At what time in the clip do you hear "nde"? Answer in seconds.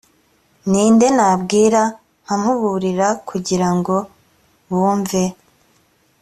0.93-1.07